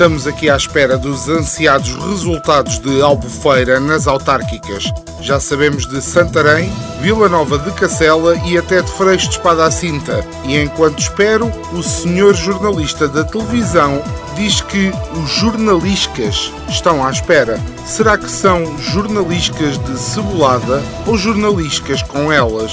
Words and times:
Estamos 0.00 0.26
aqui 0.26 0.48
à 0.48 0.56
espera 0.56 0.96
dos 0.96 1.28
ansiados 1.28 1.94
resultados 1.94 2.78
de 2.78 3.02
Albufeira 3.02 3.78
nas 3.78 4.06
autárquicas. 4.06 4.90
Já 5.20 5.38
sabemos 5.38 5.86
de 5.86 6.00
Santarém, 6.00 6.72
Vila 7.02 7.28
Nova 7.28 7.58
de 7.58 7.70
Cacela 7.72 8.34
e 8.46 8.56
até 8.56 8.80
de 8.80 8.90
Freixo 8.92 9.28
de 9.28 9.34
Espada 9.34 9.66
à 9.66 9.70
Cinta. 9.70 10.24
E 10.46 10.56
enquanto 10.56 11.00
espero, 11.00 11.52
o 11.74 11.82
senhor 11.82 12.34
jornalista 12.34 13.06
da 13.06 13.24
televisão 13.24 14.02
diz 14.36 14.62
que 14.62 14.90
os 15.22 15.30
jornalistas 15.32 16.50
estão 16.66 17.04
à 17.04 17.10
espera. 17.10 17.60
Será 17.84 18.16
que 18.16 18.30
são 18.30 18.78
jornalistas 18.78 19.76
de 19.76 19.98
cebolada 19.98 20.82
ou 21.06 21.18
jornalistas 21.18 22.02
com 22.02 22.32
elas? 22.32 22.72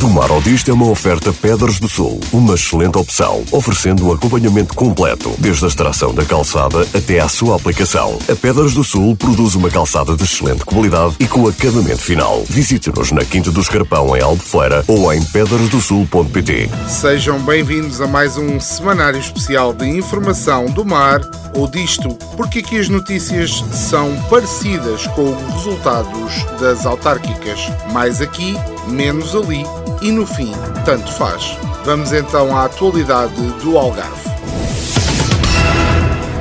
Do 0.00 0.08
Mar 0.08 0.30
ao 0.30 0.40
Disto 0.40 0.70
é 0.70 0.74
uma 0.74 0.88
oferta 0.88 1.34
Pedras 1.34 1.78
do 1.78 1.86
Sul, 1.86 2.18
uma 2.32 2.54
excelente 2.54 2.96
opção, 2.96 3.44
oferecendo 3.52 4.06
um 4.06 4.12
acompanhamento 4.12 4.74
completo, 4.74 5.34
desde 5.38 5.66
a 5.66 5.68
extração 5.68 6.14
da 6.14 6.24
calçada 6.24 6.80
até 6.94 7.20
à 7.20 7.28
sua 7.28 7.56
aplicação. 7.56 8.18
A 8.26 8.34
Pedras 8.34 8.72
do 8.72 8.82
Sul 8.82 9.14
produz 9.14 9.54
uma 9.54 9.68
calçada 9.68 10.16
de 10.16 10.24
excelente 10.24 10.64
qualidade 10.64 11.16
e 11.20 11.26
com 11.26 11.46
acabamento 11.46 12.00
final. 12.00 12.42
Visite-nos 12.48 13.12
na 13.12 13.22
Quinta 13.22 13.50
do 13.50 13.60
Escarpão, 13.60 14.16
em 14.16 14.22
Albufeira, 14.22 14.82
ou 14.88 15.12
em 15.12 15.22
pedrasdosul.pt. 15.22 16.70
Sejam 16.88 17.38
bem-vindos 17.40 18.00
a 18.00 18.06
mais 18.06 18.38
um 18.38 18.58
semanário 18.58 19.20
especial 19.20 19.74
de 19.74 19.86
informação 19.86 20.64
do 20.66 20.86
mar 20.86 21.20
ou 21.54 21.68
disto, 21.68 22.08
porque 22.34 22.60
aqui 22.60 22.78
as 22.78 22.88
notícias 22.88 23.62
são 23.70 24.16
parecidas 24.30 25.06
com 25.08 25.36
os 25.36 25.52
resultados 25.52 26.44
das 26.58 26.86
autárquicas. 26.86 27.60
Mais 27.92 28.22
aqui, 28.22 28.56
menos 28.88 29.36
ali 29.36 29.66
e 30.02 30.10
no 30.10 30.26
fim, 30.26 30.52
tanto 30.84 31.10
faz. 31.12 31.56
Vamos 31.84 32.12
então 32.12 32.56
à 32.56 32.64
atualidade 32.64 33.34
do 33.62 33.78
Algarve. 33.78 34.30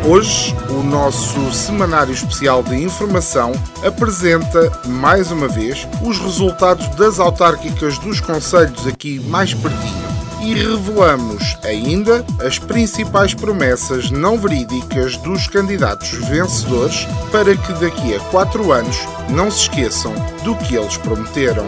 Hoje, 0.04 0.56
o 0.70 0.82
nosso 0.82 1.52
semanário 1.54 2.12
especial 2.12 2.64
de 2.64 2.76
informação 2.76 3.52
apresenta, 3.86 4.72
mais 4.88 5.32
uma 5.32 5.48
vez, 5.48 5.88
os 6.04 6.18
resultados 6.18 6.88
das 6.96 7.20
autárquicas 7.20 8.00
dos 8.00 8.20
conselhos 8.20 8.88
aqui 8.88 9.20
mais 9.20 9.54
pertinho 9.54 10.12
e 10.42 10.56
revelamos 10.56 11.56
ainda 11.64 12.26
as 12.44 12.58
principais 12.58 13.36
promessas 13.36 14.10
não 14.10 14.40
verídicas 14.40 15.16
dos 15.18 15.48
candidatos 15.48 16.10
vencedores 16.14 17.06
para 17.32 17.56
que 17.56 17.74
daqui 17.74 18.16
a 18.16 18.20
quatro 18.32 18.72
anos 18.72 18.98
não 19.30 19.52
se 19.52 19.62
esqueçam 19.62 20.14
do 20.44 20.56
que 20.56 20.76
eles 20.76 20.98
prometeram. 20.98 21.68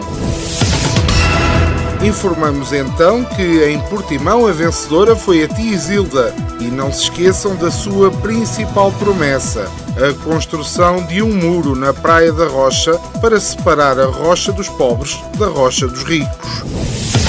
Informamos 2.03 2.73
então 2.73 3.23
que 3.23 3.63
em 3.63 3.79
Portimão 3.87 4.45
a 4.45 4.51
vencedora 4.51 5.15
foi 5.15 5.43
a 5.43 5.47
tia 5.47 5.73
Isilda 5.73 6.35
e 6.59 6.65
não 6.65 6.91
se 6.91 7.03
esqueçam 7.03 7.55
da 7.55 7.71
sua 7.71 8.11
principal 8.11 8.91
promessa, 8.91 9.71
a 9.95 10.23
construção 10.25 11.05
de 11.05 11.21
um 11.21 11.33
muro 11.33 11.75
na 11.75 11.93
Praia 11.93 12.33
da 12.33 12.45
Rocha 12.45 12.93
para 13.21 13.39
separar 13.39 13.97
a 13.97 14.05
Rocha 14.05 14.51
dos 14.51 14.67
pobres 14.67 15.17
da 15.39 15.47
Rocha 15.47 15.87
dos 15.87 16.03
ricos. 16.03 17.22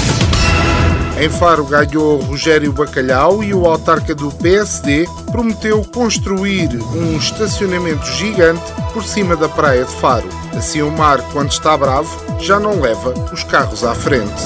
Em 1.17 1.31
Faro 1.31 1.65
ganhou 1.65 2.21
Rogério 2.21 2.73
Bacalhau 2.73 3.43
e 3.43 3.55
o 3.55 3.67
autarca 3.67 4.15
do 4.15 4.33
PSD 4.33 5.09
prometeu 5.31 5.85
construir 5.85 6.69
um 6.93 7.17
estacionamento 7.17 8.05
gigante 8.05 8.65
por 8.93 9.05
cima 9.05 9.37
da 9.37 9.49
praia 9.49 9.85
de 9.85 9.95
Faro. 9.95 10.29
Assim 10.57 10.83
o 10.83 10.91
mar, 10.91 11.21
quando 11.33 11.53
está 11.53 11.77
bravo, 11.77 12.11
já 12.41 12.59
não 12.59 12.81
leva 12.81 13.15
os 13.33 13.45
carros 13.45 13.85
à 13.85 13.95
frente. 13.95 14.43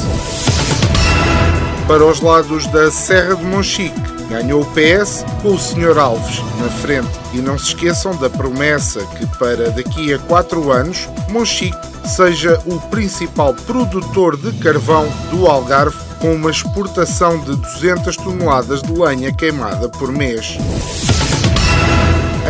Para 1.86 2.04
os 2.04 2.20
lados 2.20 2.66
da 2.66 2.90
Serra 2.90 3.34
de 3.34 3.44
Monchique, 3.44 3.98
ganhou 4.28 4.60
o 4.60 4.66
PS 4.66 5.24
com 5.40 5.54
o 5.54 5.58
Sr. 5.58 5.98
Alves 5.98 6.42
na 6.60 6.68
frente. 6.68 7.08
E 7.32 7.38
não 7.38 7.58
se 7.58 7.68
esqueçam 7.68 8.14
da 8.16 8.28
promessa 8.28 9.00
que 9.16 9.26
para 9.38 9.70
daqui 9.70 10.12
a 10.12 10.18
quatro 10.18 10.70
anos, 10.70 11.08
Monchique 11.30 11.78
seja 12.04 12.60
o 12.66 12.78
principal 12.88 13.54
produtor 13.54 14.36
de 14.36 14.52
carvão 14.58 15.08
do 15.30 15.46
Algarve 15.46 16.07
com 16.20 16.34
uma 16.34 16.50
exportação 16.50 17.38
de 17.38 17.56
200 17.56 18.16
toneladas 18.16 18.82
de 18.82 18.92
lenha 18.92 19.32
queimada 19.32 19.88
por 19.88 20.12
mês. 20.12 20.56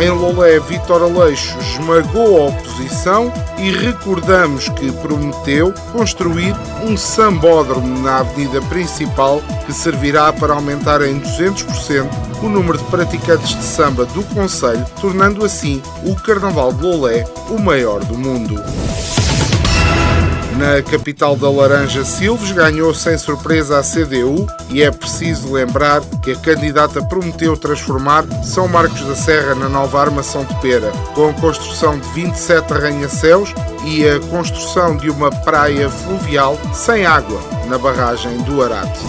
Em 0.01 0.09
Lolé, 0.09 0.59
Vitor 0.61 1.01
Aleixo 1.01 1.57
esmagou 1.59 2.41
a 2.41 2.45
oposição 2.47 3.33
e 3.57 3.69
recordamos 3.69 4.69
que 4.69 4.89
prometeu 4.93 5.73
construir 5.91 6.55
um 6.85 6.95
sambódromo 6.95 8.01
na 8.01 8.19
avenida 8.19 8.61
principal 8.61 9.41
que 9.65 9.73
servirá 9.73 10.31
para 10.31 10.53
aumentar 10.53 11.01
em 11.01 11.19
200% 11.19 12.07
o 12.41 12.47
número 12.47 12.77
de 12.77 12.83
praticantes 12.85 13.49
de 13.49 13.63
samba 13.63 14.05
do 14.05 14.23
Conselho, 14.33 14.85
tornando 15.01 15.43
assim 15.43 15.81
o 16.05 16.15
Carnaval 16.15 16.71
de 16.71 16.81
Lolé 16.81 17.25
o 17.49 17.59
maior 17.59 18.01
do 18.05 18.17
mundo. 18.17 18.55
Na 20.59 20.81
capital 20.81 21.37
da 21.37 21.49
Laranja, 21.49 22.03
Silves 22.03 22.51
ganhou 22.51 22.93
sem 22.93 23.17
surpresa 23.17 23.79
a 23.79 23.81
CDU 23.81 24.45
e 24.69 24.83
é 24.83 24.91
preciso 24.91 25.53
lembrar 25.53 26.01
que 26.21 26.33
a 26.33 26.35
candidata 26.35 27.01
prometeu 27.01 27.55
transformar 27.55 28.25
São 28.43 28.67
Marcos 28.67 28.99
da 29.05 29.15
Serra 29.15 29.55
na 29.55 29.69
nova 29.69 30.01
armação 30.01 30.43
de 30.43 30.53
pera, 30.59 30.91
com 31.15 31.29
a 31.29 31.33
construção 31.33 31.97
de 31.97 32.09
27 32.09 32.73
arranha-céus 32.73 33.53
e 33.85 34.05
a 34.05 34.19
construção 34.19 34.97
de 34.97 35.09
uma 35.09 35.31
praia 35.31 35.89
fluvial 35.89 36.59
sem 36.73 37.05
água 37.05 37.39
na 37.69 37.77
barragem 37.77 38.35
do 38.39 38.61
Arato. 38.61 38.99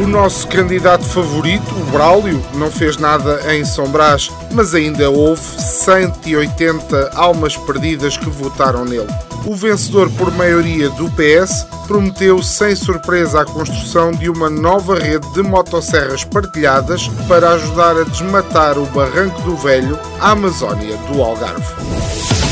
O 0.00 0.06
nosso 0.06 0.48
candidato 0.48 1.04
favorito, 1.04 1.74
o 1.74 1.84
Braulio, 1.90 2.42
não 2.54 2.70
fez 2.70 2.96
nada 2.96 3.54
em 3.54 3.66
São 3.66 3.86
Brás, 3.86 4.30
mas 4.50 4.74
ainda 4.74 5.10
houve 5.10 5.42
180 5.42 7.10
almas 7.14 7.54
perdidas 7.54 8.16
que 8.16 8.30
votaram 8.30 8.86
nele. 8.86 9.12
O 9.44 9.54
vencedor 9.54 10.10
por 10.12 10.32
maioria 10.32 10.88
do 10.88 11.10
PS 11.10 11.66
prometeu 11.86 12.42
sem 12.42 12.74
surpresa 12.74 13.42
a 13.42 13.44
construção 13.44 14.10
de 14.10 14.30
uma 14.30 14.48
nova 14.48 14.98
rede 14.98 15.30
de 15.34 15.42
motosserras 15.42 16.24
partilhadas 16.24 17.06
para 17.28 17.50
ajudar 17.50 17.98
a 17.98 18.04
desmatar 18.04 18.78
o 18.78 18.86
Barranco 18.86 19.42
do 19.42 19.54
Velho, 19.54 19.98
a 20.18 20.30
Amazónia 20.30 20.96
do 21.12 21.22
Algarve. 21.22 22.49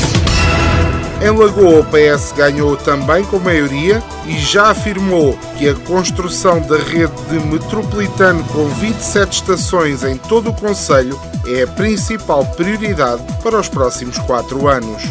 Em 1.21 1.31
Lagoa, 1.31 1.81
o 1.81 1.85
PS 1.85 2.31
ganhou 2.31 2.77
também 2.77 3.25
com 3.25 3.39
maioria 3.39 4.01
e 4.25 4.39
já 4.39 4.69
afirmou 4.69 5.37
que 5.57 5.67
a 5.67 5.75
construção 5.75 6.61
da 6.61 6.77
rede 6.77 7.13
de 7.29 7.39
metropolitano 7.45 8.41
com 8.45 8.65
27 8.69 9.33
estações 9.33 10.03
em 10.03 10.15
todo 10.15 10.49
o 10.49 10.53
Conselho 10.53 11.19
é 11.45 11.63
a 11.63 11.67
principal 11.67 12.45
prioridade 12.45 13.21
para 13.43 13.59
os 13.59 13.67
próximos 13.67 14.17
quatro 14.19 14.69
anos. 14.69 15.03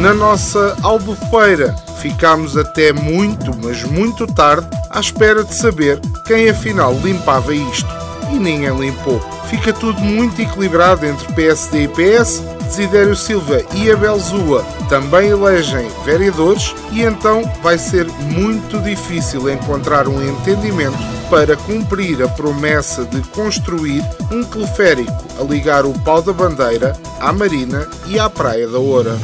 Na 0.00 0.14
nossa 0.14 0.74
albufeira, 0.82 1.74
ficámos 2.00 2.56
até 2.56 2.94
muito, 2.94 3.50
mas 3.62 3.84
muito 3.84 4.26
tarde 4.26 4.68
à 4.88 5.00
espera 5.00 5.44
de 5.44 5.54
saber 5.54 6.00
quem 6.26 6.48
afinal 6.48 6.94
limpava 6.94 7.54
isto. 7.54 7.97
E 8.32 8.38
ninguém 8.38 8.76
limpou. 8.78 9.20
Fica 9.48 9.72
tudo 9.72 10.00
muito 10.00 10.40
equilibrado 10.40 11.06
entre 11.06 11.32
PSD 11.32 11.84
e 11.84 11.88
PS. 11.88 12.42
Desidério 12.68 13.16
Silva 13.16 13.62
e 13.74 13.90
Abel 13.90 14.18
Zua 14.18 14.62
também 14.90 15.30
elegem 15.30 15.88
vereadores 16.04 16.74
e 16.92 17.02
então 17.02 17.42
vai 17.62 17.78
ser 17.78 18.06
muito 18.20 18.78
difícil 18.80 19.48
encontrar 19.48 20.06
um 20.06 20.22
entendimento 20.22 20.98
para 21.30 21.56
cumprir 21.56 22.22
a 22.22 22.28
promessa 22.28 23.06
de 23.06 23.22
construir 23.28 24.04
um 24.30 24.44
teleférico 24.44 25.12
a 25.40 25.44
ligar 25.44 25.86
o 25.86 25.98
pau 26.00 26.20
da 26.20 26.32
bandeira 26.32 26.94
à 27.20 27.32
Marina 27.32 27.88
e 28.06 28.18
à 28.18 28.28
Praia 28.28 28.68
da 28.68 28.78
Oura 28.78 29.18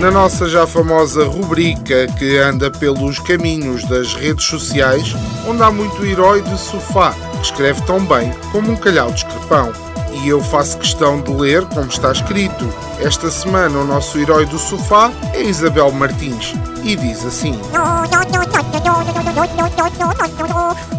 na 0.00 0.12
nossa 0.12 0.48
já 0.48 0.64
famosa 0.64 1.24
rubrica 1.24 2.06
que 2.18 2.38
anda 2.38 2.70
pelos 2.70 3.18
caminhos 3.18 3.84
das 3.84 4.14
redes 4.14 4.44
sociais, 4.44 5.14
onde 5.46 5.60
há 5.60 5.72
muito 5.72 6.04
herói 6.04 6.40
de 6.40 6.56
sofá, 6.56 7.12
que 7.32 7.46
escreve 7.46 7.82
tão 7.82 8.04
bem 8.04 8.32
como 8.52 8.70
um 8.70 8.76
calhau 8.76 9.10
de 9.10 9.18
escarpão. 9.18 9.72
E 10.12 10.28
eu 10.28 10.40
faço 10.40 10.78
questão 10.78 11.20
de 11.20 11.32
ler 11.32 11.64
como 11.66 11.88
está 11.88 12.12
escrito. 12.12 12.72
Esta 13.00 13.30
semana 13.30 13.76
o 13.78 13.84
nosso 13.84 14.18
herói 14.18 14.46
do 14.46 14.58
sofá 14.58 15.10
é 15.34 15.42
Isabel 15.42 15.90
Martins 15.90 16.54
e 16.84 16.94
diz 16.94 17.24
assim: 17.26 17.58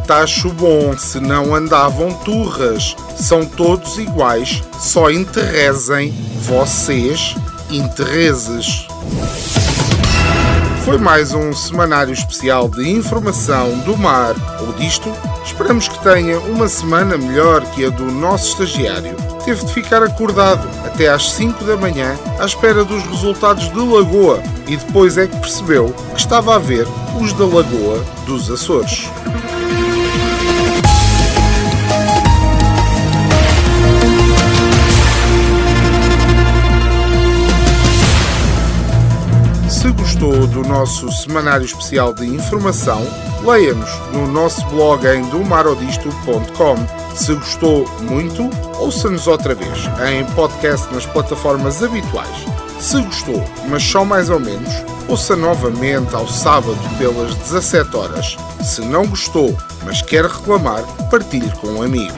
Tacho 0.05 0.49
bom, 0.51 0.97
se 0.97 1.19
não 1.19 1.55
andavam 1.55 2.13
turras, 2.25 2.95
são 3.15 3.45
todos 3.45 3.97
iguais, 3.97 4.61
só 4.77 5.09
enterrezem 5.09 6.11
vocês 6.41 7.35
interesses. 7.69 8.87
Foi 10.83 10.97
mais 10.97 11.33
um 11.33 11.53
semanário 11.53 12.13
especial 12.13 12.67
de 12.67 12.89
informação 12.89 13.77
do 13.79 13.95
mar 13.95 14.35
ou 14.61 14.73
disto. 14.73 15.11
Esperamos 15.45 15.87
que 15.87 16.01
tenha 16.03 16.39
uma 16.39 16.67
semana 16.67 17.17
melhor 17.17 17.61
que 17.71 17.85
a 17.85 17.89
do 17.89 18.05
nosso 18.05 18.49
estagiário. 18.49 19.15
Teve 19.45 19.65
de 19.65 19.73
ficar 19.73 20.01
acordado 20.01 20.67
até 20.85 21.09
às 21.09 21.31
5 21.31 21.63
da 21.63 21.77
manhã 21.77 22.17
à 22.39 22.45
espera 22.45 22.83
dos 22.83 23.03
resultados 23.03 23.71
de 23.71 23.79
Lagoa 23.79 24.41
e 24.67 24.75
depois 24.75 25.17
é 25.17 25.27
que 25.27 25.37
percebeu 25.37 25.93
que 26.13 26.19
estava 26.19 26.55
a 26.55 26.59
ver 26.59 26.87
os 27.21 27.33
da 27.33 27.45
Lagoa 27.45 28.03
dos 28.25 28.49
Açores. 28.49 29.07
Se 39.79 39.89
gostou 39.91 40.45
do 40.45 40.61
nosso 40.61 41.09
semanário 41.09 41.65
especial 41.65 42.13
de 42.13 42.25
informação, 42.25 43.01
leia-nos 43.45 43.89
no 44.11 44.27
nosso 44.27 44.65
blog 44.65 45.07
em 45.07 45.21
domarodisto.com. 45.29 46.75
Se 47.15 47.33
gostou 47.33 47.87
muito, 48.01 48.49
ouça-nos 48.77 49.25
outra 49.25 49.55
vez 49.55 49.85
em 50.11 50.25
podcast 50.35 50.93
nas 50.93 51.05
plataformas 51.05 51.81
habituais. 51.81 52.45
Se 52.77 53.01
gostou, 53.01 53.41
mas 53.69 53.81
só 53.81 54.03
mais 54.03 54.29
ou 54.29 54.41
menos, 54.41 54.83
ouça 55.07 55.37
novamente 55.37 56.13
ao 56.13 56.27
sábado 56.27 56.77
pelas 56.97 57.33
17 57.35 57.95
horas. 57.95 58.37
Se 58.61 58.81
não 58.81 59.07
gostou, 59.07 59.57
mas 59.85 60.01
quer 60.01 60.25
reclamar, 60.25 60.83
partilhe 61.09 61.49
com 61.51 61.67
um 61.67 61.83
amigo. 61.83 62.17